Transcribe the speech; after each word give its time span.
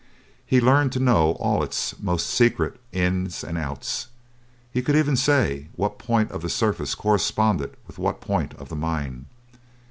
He 0.47 0.59
learnt 0.59 0.93
to 0.93 0.99
know 0.99 1.33
all 1.33 1.61
its 1.61 1.99
most 1.99 2.27
secret 2.27 2.79
ins 2.91 3.43
and 3.43 3.55
outs. 3.55 4.07
He 4.71 4.81
could 4.81 4.95
even 4.95 5.15
say 5.15 5.67
what 5.75 5.99
point 5.99 6.31
of 6.31 6.41
the 6.41 6.49
surface 6.49 6.95
corresponded 6.95 7.77
with 7.85 7.99
what 7.99 8.19
point 8.19 8.55
of 8.55 8.69
the 8.69 8.75
mine. 8.75 9.27